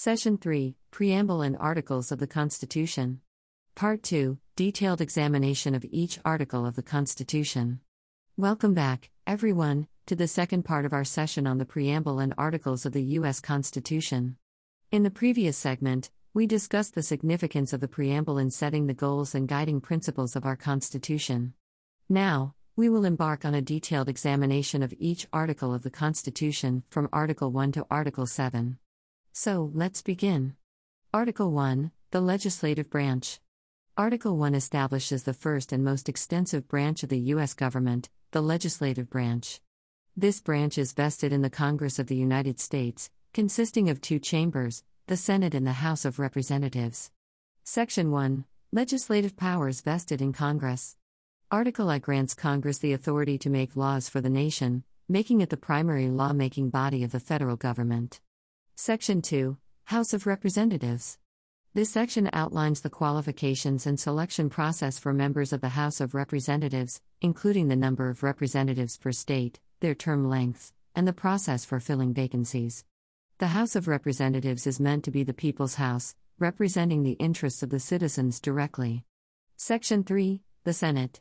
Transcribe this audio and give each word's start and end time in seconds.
Session 0.00 0.38
3 0.38 0.76
Preamble 0.92 1.42
and 1.42 1.56
Articles 1.56 2.12
of 2.12 2.20
the 2.20 2.28
Constitution. 2.28 3.20
Part 3.74 4.04
2 4.04 4.38
Detailed 4.54 5.00
examination 5.00 5.74
of 5.74 5.84
each 5.90 6.20
article 6.24 6.64
of 6.64 6.76
the 6.76 6.84
Constitution. 6.84 7.80
Welcome 8.36 8.74
back, 8.74 9.10
everyone, 9.26 9.88
to 10.06 10.14
the 10.14 10.28
second 10.28 10.62
part 10.62 10.84
of 10.84 10.92
our 10.92 11.02
session 11.02 11.48
on 11.48 11.58
the 11.58 11.64
Preamble 11.64 12.20
and 12.20 12.32
Articles 12.38 12.86
of 12.86 12.92
the 12.92 13.02
U.S. 13.18 13.40
Constitution. 13.40 14.36
In 14.92 15.02
the 15.02 15.10
previous 15.10 15.56
segment, 15.56 16.12
we 16.32 16.46
discussed 16.46 16.94
the 16.94 17.02
significance 17.02 17.72
of 17.72 17.80
the 17.80 17.88
preamble 17.88 18.38
in 18.38 18.52
setting 18.52 18.86
the 18.86 18.94
goals 18.94 19.34
and 19.34 19.48
guiding 19.48 19.80
principles 19.80 20.36
of 20.36 20.46
our 20.46 20.54
Constitution. 20.54 21.54
Now, 22.08 22.54
we 22.76 22.88
will 22.88 23.04
embark 23.04 23.44
on 23.44 23.56
a 23.56 23.60
detailed 23.60 24.08
examination 24.08 24.84
of 24.84 24.94
each 25.00 25.26
article 25.32 25.74
of 25.74 25.82
the 25.82 25.90
Constitution, 25.90 26.84
from 26.88 27.08
Article 27.12 27.50
1 27.50 27.72
to 27.72 27.86
Article 27.90 28.26
7. 28.26 28.78
So, 29.40 29.70
let's 29.72 30.02
begin. 30.02 30.56
Article 31.14 31.52
1 31.52 31.92
The 32.10 32.20
Legislative 32.20 32.90
Branch. 32.90 33.38
Article 33.96 34.36
1 34.36 34.56
establishes 34.56 35.22
the 35.22 35.32
first 35.32 35.70
and 35.70 35.84
most 35.84 36.08
extensive 36.08 36.66
branch 36.66 37.04
of 37.04 37.08
the 37.08 37.20
U.S. 37.34 37.54
government, 37.54 38.08
the 38.32 38.40
legislative 38.40 39.08
branch. 39.08 39.60
This 40.16 40.40
branch 40.40 40.76
is 40.76 40.92
vested 40.92 41.32
in 41.32 41.42
the 41.42 41.50
Congress 41.50 42.00
of 42.00 42.08
the 42.08 42.16
United 42.16 42.58
States, 42.58 43.12
consisting 43.32 43.88
of 43.88 44.00
two 44.00 44.18
chambers, 44.18 44.82
the 45.06 45.16
Senate 45.16 45.54
and 45.54 45.64
the 45.64 45.84
House 45.86 46.04
of 46.04 46.18
Representatives. 46.18 47.12
Section 47.62 48.10
1 48.10 48.44
Legislative 48.72 49.36
powers 49.36 49.82
vested 49.82 50.20
in 50.20 50.32
Congress. 50.32 50.96
Article 51.48 51.88
I 51.90 52.00
grants 52.00 52.34
Congress 52.34 52.78
the 52.78 52.92
authority 52.92 53.38
to 53.38 53.50
make 53.50 53.76
laws 53.76 54.08
for 54.08 54.20
the 54.20 54.28
nation, 54.28 54.82
making 55.08 55.42
it 55.42 55.50
the 55.50 55.56
primary 55.56 56.08
lawmaking 56.08 56.70
body 56.70 57.04
of 57.04 57.12
the 57.12 57.20
federal 57.20 57.54
government. 57.54 58.18
Section 58.80 59.22
2 59.22 59.56
House 59.86 60.14
of 60.14 60.24
Representatives. 60.24 61.18
This 61.74 61.90
section 61.90 62.30
outlines 62.32 62.80
the 62.80 62.88
qualifications 62.88 63.88
and 63.88 63.98
selection 63.98 64.48
process 64.48 65.00
for 65.00 65.12
members 65.12 65.52
of 65.52 65.60
the 65.60 65.70
House 65.70 66.00
of 66.00 66.14
Representatives, 66.14 67.00
including 67.20 67.66
the 67.66 67.74
number 67.74 68.08
of 68.08 68.22
representatives 68.22 68.96
per 68.96 69.10
state, 69.10 69.58
their 69.80 69.96
term 69.96 70.28
lengths, 70.28 70.72
and 70.94 71.08
the 71.08 71.12
process 71.12 71.64
for 71.64 71.80
filling 71.80 72.14
vacancies. 72.14 72.84
The 73.38 73.48
House 73.48 73.74
of 73.74 73.88
Representatives 73.88 74.64
is 74.64 74.78
meant 74.78 75.02
to 75.06 75.10
be 75.10 75.24
the 75.24 75.34
people's 75.34 75.74
house, 75.74 76.14
representing 76.38 77.02
the 77.02 77.18
interests 77.18 77.64
of 77.64 77.70
the 77.70 77.80
citizens 77.80 78.38
directly. 78.38 79.04
Section 79.56 80.04
3 80.04 80.40
The 80.62 80.72
Senate. 80.72 81.20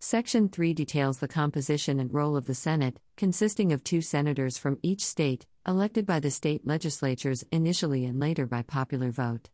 Section 0.00 0.50
3 0.50 0.74
details 0.74 1.18
the 1.18 1.28
composition 1.28 1.98
and 1.98 2.12
role 2.12 2.36
of 2.36 2.44
the 2.44 2.54
Senate, 2.54 3.00
consisting 3.16 3.72
of 3.72 3.82
two 3.82 4.02
senators 4.02 4.58
from 4.58 4.78
each 4.82 5.02
state, 5.02 5.46
elected 5.70 6.04
by 6.04 6.18
the 6.18 6.32
state 6.32 6.66
legislatures 6.66 7.44
initially 7.52 8.04
and 8.04 8.18
later 8.18 8.44
by 8.44 8.62
popular 8.62 9.10
vote. 9.10 9.48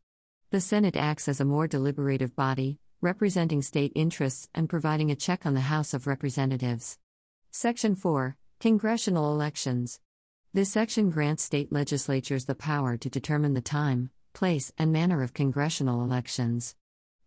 The 0.51 0.61
Senate 0.61 0.97
acts 0.97 1.29
as 1.29 1.41
a 1.41 1.45
more 1.45 1.69
deliberative 1.69 2.35
body, 2.35 2.79
representing 3.03 3.61
state 3.61 3.93
interests 3.95 4.49
and 4.55 4.69
providing 4.69 5.11
a 5.11 5.15
check 5.15 5.45
on 5.45 5.53
the 5.53 5.61
House 5.61 5.93
of 5.93 6.07
Representatives. 6.07 6.99
Section 7.51 7.95
4 7.95 8.37
Congressional 8.59 9.31
Elections. 9.31 10.01
This 10.55 10.71
section 10.73 11.11
grants 11.11 11.43
state 11.43 11.71
legislatures 11.71 12.47
the 12.47 12.55
power 12.55 12.97
to 12.97 13.11
determine 13.11 13.53
the 13.53 13.61
time, 13.61 14.11
place, 14.33 14.73
and 14.79 14.91
manner 14.91 15.23
of 15.23 15.35
congressional 15.35 16.03
elections. 16.03 16.75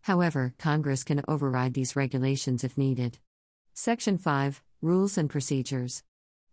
However, 0.01 0.55
Congress 0.57 1.03
can 1.03 1.21
override 1.27 1.75
these 1.75 1.95
regulations 1.95 2.63
if 2.63 2.75
needed. 2.75 3.19
Section 3.75 4.17
5 4.17 4.63
Rules 4.81 5.17
and 5.17 5.29
Procedures. 5.29 6.03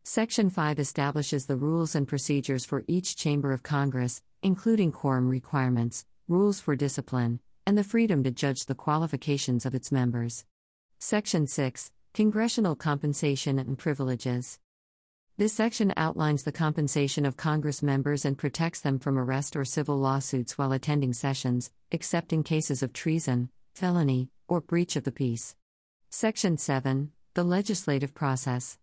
Section 0.08 0.50
5 0.50 0.78
establishes 0.78 1.46
the 1.46 1.56
rules 1.56 1.96
and 1.96 2.06
procedures 2.06 2.64
for 2.64 2.84
each 2.86 3.16
chamber 3.16 3.52
of 3.52 3.64
Congress, 3.64 4.22
including 4.40 4.92
quorum 4.92 5.28
requirements, 5.28 6.04
rules 6.28 6.60
for 6.60 6.76
discipline, 6.76 7.40
and 7.66 7.76
the 7.76 7.82
freedom 7.82 8.22
to 8.22 8.30
judge 8.30 8.66
the 8.66 8.74
qualifications 8.76 9.66
of 9.66 9.74
its 9.74 9.90
members. 9.90 10.44
Section 11.00 11.48
6 11.48 11.90
Congressional 12.14 12.76
Compensation 12.76 13.58
and 13.58 13.76
Privileges. 13.76 14.60
This 15.38 15.54
section 15.54 15.92
outlines 15.96 16.44
the 16.44 16.52
compensation 16.52 17.26
of 17.26 17.36
Congress 17.36 17.82
members 17.82 18.24
and 18.24 18.38
protects 18.38 18.80
them 18.80 19.00
from 19.00 19.18
arrest 19.18 19.56
or 19.56 19.64
civil 19.64 19.98
lawsuits 19.98 20.56
while 20.56 20.70
attending 20.70 21.14
sessions, 21.14 21.72
except 21.90 22.32
in 22.32 22.44
cases 22.44 22.80
of 22.80 22.92
treason, 22.92 23.50
felony, 23.74 24.30
or 24.46 24.60
breach 24.60 24.94
of 24.94 25.02
the 25.02 25.10
peace. 25.10 25.56
Section 26.10 26.58
7 26.58 27.10
The 27.34 27.42
Legislative 27.42 28.14
Process. 28.14 28.78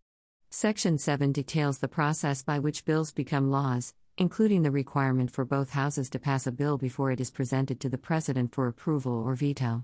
Section 0.56 1.00
7 1.00 1.32
details 1.32 1.80
the 1.80 1.88
process 1.88 2.44
by 2.44 2.60
which 2.60 2.86
bills 2.86 3.12
become 3.12 3.50
laws, 3.50 3.96
including 4.20 4.62
the 4.62 4.70
requirement 4.70 5.32
for 5.32 5.46
both 5.46 5.72
houses 5.72 6.12
to 6.12 6.20
pass 6.20 6.46
a 6.46 6.52
bill 6.52 6.78
before 6.78 7.10
it 7.10 7.20
is 7.20 7.32
presented 7.32 7.80
to 7.80 7.90
the 7.90 7.98
President 7.98 8.54
for 8.54 8.68
approval 8.68 9.14
or 9.14 9.34
veto. 9.34 9.84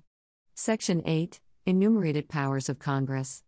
Section 0.54 1.02
8 1.08 1.40
Enumerated 1.66 2.30
Powers 2.30 2.70
of 2.70 2.78
Congress. 2.78 3.44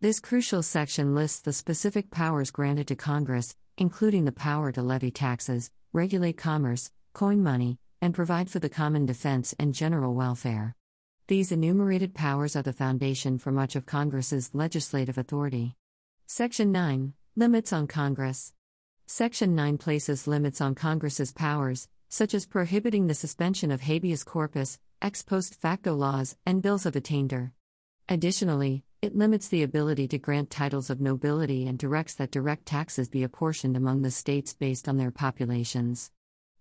This 0.00 0.18
crucial 0.18 0.62
section 0.62 1.14
lists 1.14 1.40
the 1.40 1.52
specific 1.52 2.10
powers 2.10 2.50
granted 2.50 2.88
to 2.88 2.96
Congress, 2.96 3.54
including 3.76 4.24
the 4.24 4.32
power 4.32 4.72
to 4.72 4.80
levy 4.80 5.10
taxes, 5.10 5.70
regulate 5.92 6.38
commerce, 6.38 6.90
coin 7.12 7.42
money, 7.42 7.76
and 8.00 8.14
provide 8.14 8.48
for 8.48 8.60
the 8.60 8.70
common 8.70 9.04
defense 9.04 9.54
and 9.58 9.74
general 9.74 10.14
welfare. 10.14 10.74
These 11.28 11.52
enumerated 11.52 12.14
powers 12.14 12.56
are 12.56 12.62
the 12.62 12.72
foundation 12.72 13.36
for 13.36 13.52
much 13.52 13.76
of 13.76 13.84
Congress's 13.84 14.54
legislative 14.54 15.18
authority. 15.18 15.76
Section 16.26 16.72
9 16.72 17.12
Limits 17.36 17.72
on 17.72 17.86
Congress. 17.86 18.54
Section 19.06 19.54
9 19.54 19.76
places 19.78 20.26
limits 20.26 20.60
on 20.60 20.74
Congress's 20.74 21.32
powers, 21.32 21.88
such 22.08 22.32
as 22.34 22.46
prohibiting 22.46 23.06
the 23.06 23.14
suspension 23.14 23.70
of 23.70 23.82
habeas 23.82 24.24
corpus, 24.24 24.78
ex 25.02 25.22
post 25.22 25.60
facto 25.60 25.94
laws, 25.94 26.36
and 26.46 26.62
bills 26.62 26.86
of 26.86 26.96
attainder. 26.96 27.52
Additionally, 28.08 28.84
it 29.02 29.16
limits 29.16 29.48
the 29.48 29.62
ability 29.62 30.08
to 30.08 30.18
grant 30.18 30.48
titles 30.48 30.88
of 30.88 31.00
nobility 31.00 31.66
and 31.66 31.78
directs 31.78 32.14
that 32.14 32.30
direct 32.30 32.66
taxes 32.66 33.08
be 33.08 33.22
apportioned 33.22 33.76
among 33.76 34.02
the 34.02 34.10
states 34.10 34.54
based 34.54 34.88
on 34.88 34.96
their 34.96 35.10
populations. 35.10 36.10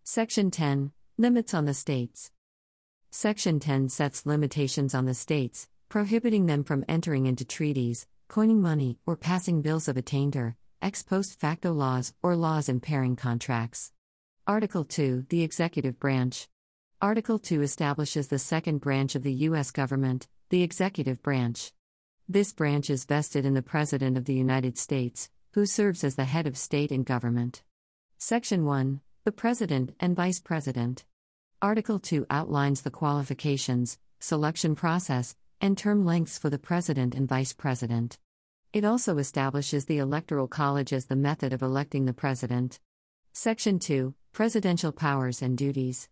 Section 0.03 0.51
10 0.51 0.91
Limits 1.17 1.53
on 1.53 1.65
the 1.65 1.73
states. 1.73 2.31
Section 3.11 3.59
10 3.59 3.89
sets 3.89 4.25
limitations 4.25 4.95
on 4.95 5.05
the 5.05 5.13
states, 5.13 5.67
prohibiting 5.87 6.47
them 6.47 6.63
from 6.63 6.85
entering 6.87 7.25
into 7.25 7.45
treaties, 7.45 8.07
coining 8.31 8.61
money, 8.61 8.97
or 9.05 9.17
passing 9.17 9.61
bills 9.61 9.89
of 9.89 9.97
attainder, 9.97 10.55
ex 10.81 11.03
post 11.03 11.37
facto 11.37 11.73
laws, 11.73 12.13
or 12.23 12.33
laws 12.33 12.69
impairing 12.69 13.13
contracts. 13.13 13.91
Article 14.47 14.85
2 14.85 15.25
The 15.27 15.43
Executive 15.43 15.99
Branch. 15.99 16.47
Article 17.01 17.37
2 17.37 17.61
establishes 17.61 18.29
the 18.29 18.39
second 18.39 18.77
branch 18.77 19.15
of 19.15 19.23
the 19.23 19.33
U.S. 19.49 19.71
government, 19.71 20.29
the 20.49 20.63
executive 20.63 21.21
branch. 21.21 21.73
This 22.29 22.53
branch 22.53 22.89
is 22.89 23.03
vested 23.03 23.45
in 23.45 23.53
the 23.53 23.61
President 23.61 24.15
of 24.15 24.23
the 24.23 24.33
United 24.33 24.77
States, 24.77 25.29
who 25.51 25.65
serves 25.65 26.01
as 26.05 26.15
the 26.15 26.23
head 26.23 26.47
of 26.47 26.57
state 26.57 26.93
and 26.93 27.05
government. 27.05 27.63
Section 28.17 28.63
1 28.63 29.01
The 29.25 29.33
President 29.33 29.93
and 29.99 30.15
Vice 30.15 30.39
President. 30.39 31.03
Article 31.61 31.99
2 31.99 32.27
outlines 32.29 32.83
the 32.83 32.91
qualifications, 32.91 33.99
selection 34.21 34.73
process, 34.73 35.35
and 35.61 35.77
term 35.77 36.03
lengths 36.03 36.39
for 36.39 36.49
the 36.49 36.57
President 36.57 37.13
and 37.13 37.29
Vice 37.29 37.53
President. 37.53 38.17
It 38.73 38.83
also 38.83 39.19
establishes 39.19 39.85
the 39.85 39.99
Electoral 39.99 40.47
College 40.47 40.91
as 40.91 41.05
the 41.05 41.15
method 41.15 41.53
of 41.53 41.61
electing 41.61 42.05
the 42.05 42.13
President. 42.13 42.79
Section 43.31 43.77
2 43.77 44.15
Presidential 44.33 44.91
Powers 44.91 45.41
and 45.41 45.57
Duties. 45.57 46.09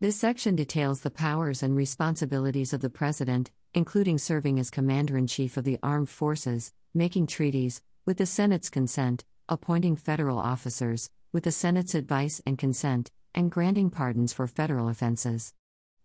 This 0.00 0.16
section 0.16 0.56
details 0.56 1.00
the 1.00 1.10
powers 1.10 1.62
and 1.62 1.76
responsibilities 1.76 2.72
of 2.72 2.80
the 2.80 2.90
President, 2.90 3.50
including 3.74 4.18
serving 4.18 4.58
as 4.58 4.70
Commander 4.70 5.18
in 5.18 5.26
Chief 5.26 5.56
of 5.56 5.64
the 5.64 5.78
Armed 5.82 6.08
Forces, 6.08 6.72
making 6.94 7.26
treaties, 7.26 7.82
with 8.06 8.16
the 8.16 8.26
Senate's 8.26 8.70
consent, 8.70 9.24
appointing 9.48 9.96
federal 9.96 10.38
officers, 10.38 11.10
with 11.32 11.44
the 11.44 11.52
Senate's 11.52 11.94
advice 11.94 12.40
and 12.46 12.56
consent, 12.56 13.10
and 13.34 13.50
granting 13.50 13.90
pardons 13.90 14.32
for 14.32 14.46
federal 14.46 14.88
offenses. 14.88 15.52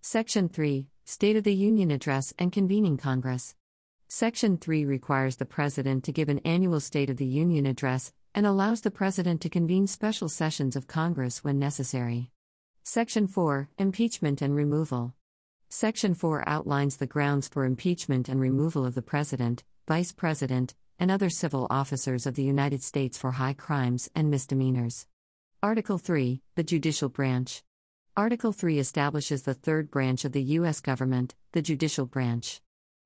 Section 0.02 0.50
3 0.50 0.88
State 1.06 1.36
of 1.36 1.44
the 1.44 1.54
Union 1.54 1.92
Address 1.92 2.34
and 2.38 2.52
Convening 2.52 2.96
Congress. 2.96 3.56
Section 4.08 4.58
3 4.58 4.86
requires 4.86 5.36
the 5.38 5.46
President 5.46 6.04
to 6.04 6.12
give 6.12 6.30
an 6.30 6.40
annual 6.40 6.80
State 6.80 7.10
of 7.10 7.18
the 7.18 7.26
Union 7.26 7.66
Address 7.66 8.14
and 8.36 8.46
allows 8.46 8.82
the 8.82 8.92
President 8.92 9.42
to 9.42 9.50
convene 9.50 9.88
special 9.88 10.30
sessions 10.30 10.76
of 10.76 10.88
Congress 10.88 11.44
when 11.44 11.58
necessary. 11.60 12.30
Section 12.84 13.28
4 13.28 13.70
Impeachment 13.78 14.42
and 14.42 14.56
Removal. 14.56 15.14
Section 15.70 16.14
4 16.14 16.48
outlines 16.48 16.98
the 16.98 17.08
grounds 17.08 17.48
for 17.48 17.66
impeachment 17.66 18.30
and 18.30 18.40
removal 18.40 18.86
of 18.86 18.94
the 18.94 19.02
President, 19.02 19.64
Vice 19.88 20.12
President, 20.12 20.76
and 21.00 21.10
other 21.10 21.30
civil 21.30 21.66
officers 21.70 22.28
of 22.28 22.36
the 22.36 22.44
United 22.44 22.84
States 22.84 23.18
for 23.18 23.32
high 23.32 23.54
crimes 23.54 24.10
and 24.14 24.30
misdemeanors. 24.30 25.08
Article 25.64 25.98
3 25.98 26.42
The 26.56 26.64
Judicial 26.64 27.10
Branch. 27.10 27.64
Article 28.18 28.52
3 28.52 28.78
establishes 28.78 29.44
the 29.44 29.54
third 29.54 29.90
branch 29.90 30.26
of 30.26 30.34
the 30.34 30.44
U.S. 30.60 30.82
government, 30.82 31.34
the 31.54 31.62
judicial 31.62 32.06
branch. 32.06 32.60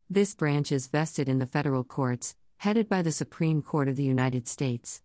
This 0.10 0.34
branch 0.34 0.72
is 0.72 0.88
vested 0.88 1.30
in 1.30 1.38
the 1.38 1.46
federal 1.46 1.84
courts, 1.84 2.36
headed 2.58 2.90
by 2.90 3.04
the 3.04 3.12
Supreme 3.12 3.62
Court 3.62 3.88
of 3.88 3.98
the 3.98 4.04
United 4.04 4.48
States. 4.48 5.04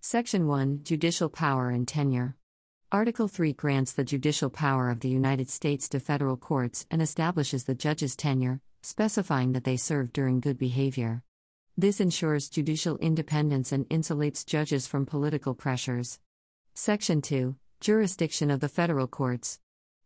Section 0.00 0.46
1 0.46 0.84
Judicial 0.84 1.28
Power 1.28 1.70
and 1.70 1.88
Tenure. 1.88 2.36
Article 2.92 3.26
3 3.26 3.52
grants 3.54 3.90
the 3.90 4.04
judicial 4.04 4.50
power 4.50 4.88
of 4.88 5.00
the 5.00 5.08
United 5.08 5.50
States 5.50 5.88
to 5.88 5.98
federal 5.98 6.36
courts 6.36 6.86
and 6.88 7.02
establishes 7.02 7.64
the 7.64 7.74
judge's 7.74 8.14
tenure, 8.14 8.60
specifying 8.82 9.50
that 9.50 9.64
they 9.64 9.76
serve 9.76 10.12
during 10.12 10.38
good 10.38 10.58
behavior. 10.58 11.24
This 11.76 12.00
ensures 12.00 12.48
judicial 12.48 12.98
independence 12.98 13.72
and 13.72 13.88
insulates 13.88 14.46
judges 14.46 14.86
from 14.86 15.06
political 15.06 15.56
pressures. 15.56 16.20
Section 16.72 17.20
2 17.20 17.56
Jurisdiction 17.80 18.50
of 18.50 18.60
the 18.60 18.68
Federal 18.68 19.06
Courts. 19.06 19.58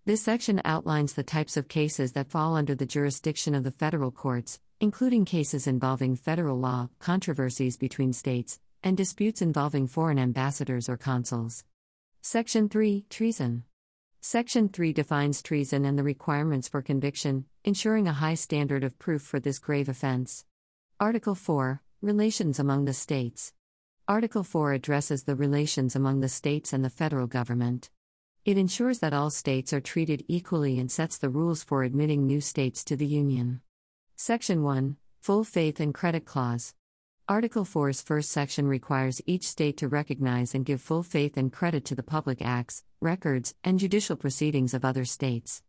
This 0.04 0.22
section 0.22 0.62
outlines 0.64 1.14
the 1.14 1.24
types 1.24 1.56
of 1.56 1.66
cases 1.66 2.12
that 2.12 2.30
fall 2.30 2.54
under 2.54 2.76
the 2.76 2.86
jurisdiction 2.86 3.52
of 3.52 3.64
the 3.64 3.72
federal 3.72 4.12
courts, 4.12 4.60
including 4.78 5.24
cases 5.24 5.66
involving 5.66 6.14
federal 6.14 6.56
law, 6.56 6.88
controversies 7.00 7.76
between 7.76 8.12
states, 8.12 8.60
and 8.84 8.96
disputes 8.96 9.42
involving 9.42 9.88
foreign 9.88 10.20
ambassadors 10.20 10.88
or 10.88 10.96
consuls. 10.96 11.64
Section 12.22 12.68
3 12.68 13.06
Treason. 13.10 13.64
Section 14.20 14.68
3 14.68 14.92
defines 14.92 15.42
treason 15.42 15.84
and 15.84 15.98
the 15.98 16.04
requirements 16.04 16.68
for 16.68 16.80
conviction, 16.80 17.44
ensuring 17.64 18.06
a 18.06 18.12
high 18.12 18.34
standard 18.34 18.84
of 18.84 19.00
proof 19.00 19.22
for 19.22 19.40
this 19.40 19.58
grave 19.58 19.88
offense. 19.88 20.44
Article 21.00 21.34
4 21.34 21.82
Relations 22.00 22.60
among 22.60 22.84
the 22.84 22.94
states. 22.94 23.52
Article 24.06 24.44
4 24.44 24.74
addresses 24.74 25.22
the 25.22 25.34
relations 25.34 25.96
among 25.96 26.20
the 26.20 26.28
states 26.28 26.74
and 26.74 26.84
the 26.84 26.90
federal 26.90 27.26
government. 27.26 27.88
It 28.44 28.58
ensures 28.58 28.98
that 28.98 29.14
all 29.14 29.30
states 29.30 29.72
are 29.72 29.80
treated 29.80 30.26
equally 30.28 30.78
and 30.78 30.92
sets 30.92 31.16
the 31.16 31.30
rules 31.30 31.62
for 31.62 31.82
admitting 31.82 32.26
new 32.26 32.42
states 32.42 32.84
to 32.84 32.96
the 32.96 33.06
Union. 33.06 33.62
Section 34.14 34.62
1 34.62 34.98
Full 35.22 35.42
Faith 35.42 35.80
and 35.80 35.94
Credit 35.94 36.26
Clause. 36.26 36.74
Article 37.30 37.64
4's 37.64 38.02
first 38.02 38.30
section 38.30 38.68
requires 38.68 39.22
each 39.24 39.48
state 39.48 39.78
to 39.78 39.88
recognize 39.88 40.54
and 40.54 40.66
give 40.66 40.82
full 40.82 41.02
faith 41.02 41.38
and 41.38 41.50
credit 41.50 41.86
to 41.86 41.94
the 41.94 42.02
public 42.02 42.42
acts, 42.42 42.84
records, 43.00 43.54
and 43.64 43.78
judicial 43.78 44.16
proceedings 44.16 44.74
of 44.74 44.84
other 44.84 45.06
states. 45.06 45.62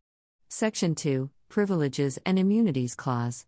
Section 0.50 0.94
2 0.94 1.30
Privileges 1.48 2.20
and 2.26 2.38
Immunities 2.38 2.96
Clause. 2.96 3.46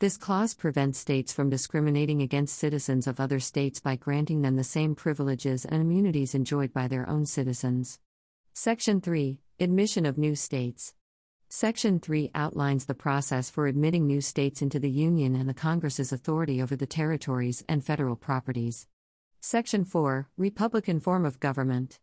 This 0.00 0.16
clause 0.16 0.54
prevents 0.54 0.98
states 0.98 1.32
from 1.32 1.50
discriminating 1.50 2.20
against 2.20 2.58
citizens 2.58 3.06
of 3.06 3.20
other 3.20 3.38
states 3.38 3.78
by 3.78 3.94
granting 3.94 4.42
them 4.42 4.56
the 4.56 4.64
same 4.64 4.96
privileges 4.96 5.64
and 5.64 5.80
immunities 5.80 6.34
enjoyed 6.34 6.72
by 6.72 6.88
their 6.88 7.08
own 7.08 7.26
citizens. 7.26 8.00
Section 8.52 9.00
3 9.00 9.38
Admission 9.60 10.04
of 10.04 10.18
New 10.18 10.34
States. 10.34 10.94
Section 11.48 12.00
3 12.00 12.32
outlines 12.34 12.86
the 12.86 12.94
process 12.94 13.50
for 13.50 13.68
admitting 13.68 14.04
new 14.04 14.20
states 14.20 14.60
into 14.60 14.80
the 14.80 14.90
Union 14.90 15.36
and 15.36 15.48
the 15.48 15.54
Congress's 15.54 16.12
authority 16.12 16.60
over 16.60 16.74
the 16.74 16.86
territories 16.86 17.62
and 17.68 17.84
federal 17.84 18.16
properties. 18.16 18.88
Section 19.40 19.84
4 19.84 20.28
Republican 20.36 20.98
Form 20.98 21.24
of 21.24 21.38
Government. 21.38 22.00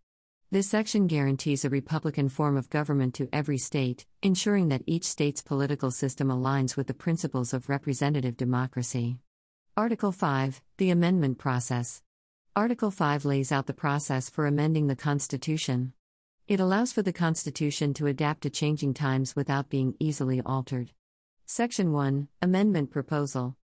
This 0.54 0.68
section 0.68 1.08
guarantees 1.08 1.64
a 1.64 1.70
Republican 1.70 2.28
form 2.28 2.58
of 2.58 2.70
government 2.70 3.14
to 3.14 3.30
every 3.32 3.58
state, 3.58 4.06
ensuring 4.22 4.68
that 4.68 4.84
each 4.86 5.06
state's 5.06 5.42
political 5.42 5.92
system 5.92 6.28
aligns 6.28 6.76
with 6.76 6.88
the 6.88 6.94
principles 6.94 7.54
of 7.54 7.70
representative 7.70 8.36
democracy. 8.36 9.20
Article 9.78 10.12
5 10.12 10.62
The 10.76 10.90
Amendment 10.90 11.38
Process. 11.38 12.02
Article 12.54 12.92
5 12.92 13.24
lays 13.24 13.54
out 13.54 13.66
the 13.66 13.74
process 13.74 14.30
for 14.30 14.46
amending 14.46 14.88
the 14.88 14.96
Constitution. 14.98 15.94
It 16.50 16.60
allows 16.60 16.92
for 16.92 17.02
the 17.02 17.14
Constitution 17.14 17.94
to 17.94 18.08
adapt 18.08 18.42
to 18.42 18.50
changing 18.50 18.94
times 18.94 19.38
without 19.38 19.70
being 19.70 19.96
easily 20.00 20.42
altered. 20.46 20.92
Section 21.46 21.94
1 21.94 22.28
Amendment 22.42 22.92
Proposal. 22.92 23.56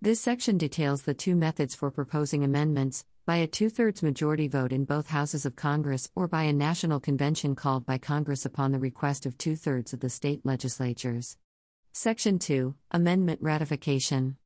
This 0.00 0.20
section 0.20 0.58
details 0.58 1.02
the 1.02 1.14
two 1.14 1.36
methods 1.36 1.76
for 1.76 1.92
proposing 1.92 2.42
amendments 2.42 3.04
by 3.24 3.36
a 3.36 3.46
two 3.46 3.70
thirds 3.70 4.02
majority 4.02 4.48
vote 4.48 4.72
in 4.72 4.84
both 4.84 5.08
houses 5.08 5.46
of 5.46 5.54
Congress 5.54 6.10
or 6.16 6.26
by 6.26 6.42
a 6.42 6.52
national 6.52 6.98
convention 6.98 7.54
called 7.54 7.86
by 7.86 7.96
Congress 7.96 8.44
upon 8.44 8.72
the 8.72 8.80
request 8.80 9.26
of 9.26 9.38
two 9.38 9.54
thirds 9.54 9.92
of 9.92 10.00
the 10.00 10.10
state 10.10 10.44
legislatures. 10.44 11.36
Section 11.92 12.40
2 12.40 12.74
Amendment 12.90 13.40
Ratification. 13.40 14.38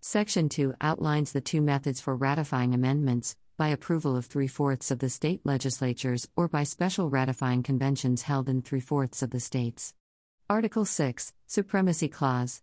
Section 0.00 0.48
2 0.48 0.74
outlines 0.80 1.32
the 1.32 1.40
two 1.40 1.60
methods 1.60 2.00
for 2.00 2.14
ratifying 2.14 2.72
amendments 2.72 3.34
by 3.56 3.68
approval 3.68 4.16
of 4.16 4.26
three 4.26 4.46
fourths 4.46 4.92
of 4.92 5.00
the 5.00 5.10
state 5.10 5.40
legislatures 5.44 6.28
or 6.36 6.46
by 6.46 6.62
special 6.62 7.10
ratifying 7.10 7.64
conventions 7.64 8.22
held 8.22 8.48
in 8.48 8.62
three 8.62 8.80
fourths 8.80 9.22
of 9.22 9.30
the 9.30 9.40
states. 9.40 9.92
Article 10.48 10.84
6 10.84 11.32
Supremacy 11.48 12.08
Clause. 12.08 12.62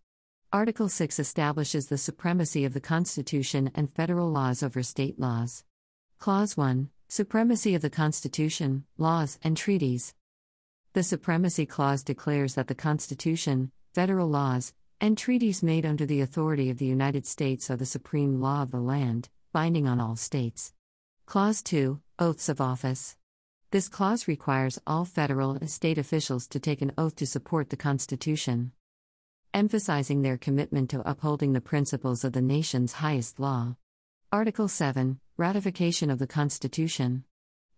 Article 0.53 0.87
6 0.87 1.19
establishes 1.19 1.87
the 1.87 1.97
supremacy 1.97 2.63
of 2.63 2.73
the 2.73 2.79
Constitution 2.79 3.69
and 3.75 3.91
federal 3.91 4.31
laws 4.31 4.63
over 4.63 4.81
state 4.81 5.19
laws. 5.19 5.65
Clause 6.19 6.55
1 6.55 6.89
Supremacy 7.09 7.75
of 7.75 7.81
the 7.81 7.89
Constitution, 7.89 8.85
laws, 8.97 9.39
and 9.43 9.57
treaties. 9.57 10.13
The 10.93 11.03
Supremacy 11.03 11.65
Clause 11.65 12.01
declares 12.01 12.55
that 12.55 12.67
the 12.67 12.75
Constitution, 12.75 13.71
federal 13.93 14.29
laws, 14.29 14.73
and 15.01 15.17
treaties 15.17 15.61
made 15.61 15.85
under 15.85 16.05
the 16.05 16.21
authority 16.21 16.69
of 16.69 16.77
the 16.77 16.85
United 16.85 17.25
States 17.25 17.69
are 17.69 17.75
the 17.75 17.85
supreme 17.85 18.39
law 18.39 18.61
of 18.61 18.71
the 18.71 18.79
land, 18.79 19.27
binding 19.51 19.85
on 19.85 19.99
all 19.99 20.15
states. 20.15 20.71
Clause 21.25 21.61
2 21.61 21.99
Oaths 22.19 22.47
of 22.47 22.61
Office. 22.61 23.17
This 23.71 23.89
clause 23.89 24.29
requires 24.29 24.79
all 24.87 25.03
federal 25.03 25.51
and 25.51 25.69
state 25.69 25.97
officials 25.97 26.47
to 26.47 26.59
take 26.61 26.81
an 26.81 26.93
oath 26.97 27.17
to 27.17 27.27
support 27.27 27.69
the 27.69 27.75
Constitution, 27.75 28.71
emphasizing 29.53 30.21
their 30.21 30.37
commitment 30.37 30.89
to 30.89 31.07
upholding 31.09 31.53
the 31.53 31.61
principles 31.61 32.23
of 32.23 32.33
the 32.33 32.41
nation's 32.41 32.93
highest 32.93 33.39
law. 33.39 33.75
Article 34.31 34.67
7 34.67 35.19
Ratification 35.37 36.09
of 36.09 36.19
the 36.19 36.27
Constitution. 36.27 37.23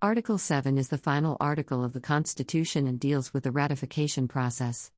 Article 0.01 0.37
7 0.37 0.77
is 0.77 0.87
the 0.87 0.97
final 0.97 1.35
article 1.39 1.83
of 1.83 1.93
the 1.93 1.99
Constitution 1.99 2.87
and 2.87 2.99
deals 2.99 3.33
with 3.33 3.43
the 3.43 3.51
ratification 3.51 4.27
process. 4.27 4.91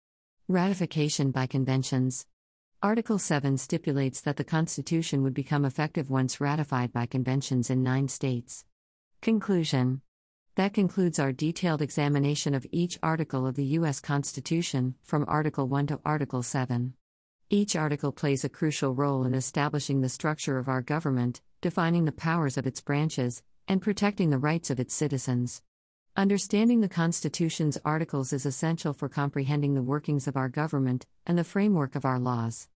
Ratification 0.47 1.31
by 1.31 1.47
conventions. 1.47 2.27
Article 2.83 3.19
7 3.19 3.57
stipulates 3.57 4.21
that 4.21 4.37
the 4.37 4.43
Constitution 4.43 5.23
would 5.23 5.33
become 5.33 5.65
effective 5.65 6.09
once 6.09 6.41
ratified 6.41 6.93
by 6.93 7.05
conventions 7.05 7.69
in 7.69 7.83
nine 7.83 8.07
states. 8.07 8.65
Conclusion 9.21 10.01
That 10.55 10.73
concludes 10.73 11.17
our 11.17 11.31
detailed 11.31 11.81
examination 11.81 12.53
of 12.53 12.67
each 12.73 12.99
article 13.01 13.47
of 13.47 13.55
the 13.55 13.63
U.S. 13.79 14.01
Constitution, 14.01 14.95
from 15.01 15.23
Article 15.25 15.69
1 15.69 15.87
to 15.87 15.99
Article 16.03 16.43
7. 16.43 16.93
Each 17.49 17.73
article 17.77 18.11
plays 18.11 18.43
a 18.43 18.49
crucial 18.49 18.93
role 18.93 19.23
in 19.23 19.33
establishing 19.33 20.01
the 20.01 20.09
structure 20.09 20.57
of 20.57 20.67
our 20.67 20.81
government, 20.81 21.39
defining 21.61 22.03
the 22.03 22.11
powers 22.11 22.57
of 22.57 22.67
its 22.67 22.81
branches, 22.81 23.43
and 23.65 23.81
protecting 23.81 24.29
the 24.29 24.37
rights 24.37 24.69
of 24.69 24.77
its 24.77 24.93
citizens. 24.93 25.61
Understanding 26.17 26.81
the 26.81 26.89
Constitution's 26.89 27.77
articles 27.85 28.33
is 28.33 28.45
essential 28.45 28.91
for 28.91 29.07
comprehending 29.07 29.73
the 29.73 29.81
workings 29.81 30.27
of 30.27 30.35
our 30.35 30.49
government 30.49 31.05
and 31.25 31.37
the 31.37 31.45
framework 31.45 31.95
of 31.95 32.03
our 32.03 32.19
laws. 32.19 32.67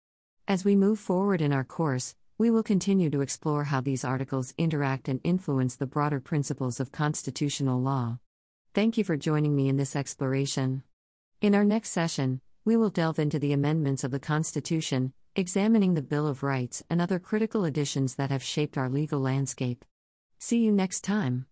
As 0.48 0.63
we 0.63 0.77
move 0.77 0.98
forward 0.98 1.41
in 1.41 1.51
our 1.51 1.65
course, 1.65 2.15
we 2.38 2.51
will 2.51 2.63
continue 2.63 3.10
to 3.10 3.22
explore 3.22 3.63
how 3.65 3.80
these 3.80 4.04
articles 4.04 4.54
interact 4.58 5.08
and 5.08 5.22
influence 5.24 5.77
the 5.77 5.86
broader 5.86 6.20
principles 6.20 6.82
of 6.82 6.92
constitutional 6.92 7.82
law. 7.82 8.20
Thank 8.74 8.98
you 8.98 9.06
for 9.06 9.15
joining 9.15 9.56
me 9.56 9.70
in 9.70 9.77
this 9.77 9.96
exploration. 9.96 10.84
In 11.39 11.56
our 11.56 11.63
next 11.63 11.92
session, 11.92 12.42
we 12.65 12.75
will 12.75 12.89
delve 12.89 13.20
into 13.20 13.39
the 13.39 13.54
amendments 13.54 14.04
of 14.04 14.12
the 14.12 14.20
Constitution, 14.20 15.13
examining 15.38 15.94
the 15.94 16.01
Bill 16.01 16.27
of 16.27 16.44
Rights 16.44 16.84
and 16.89 17.01
other 17.01 17.20
critical 17.20 17.63
additions 17.63 18.15
that 18.15 18.32
have 18.32 18.44
shaped 18.44 18.77
our 18.77 18.89
legal 18.89 19.22
landscape. 19.22 19.86
See 20.38 20.60
you 20.60 20.74
next 20.74 21.06
time. 21.06 21.46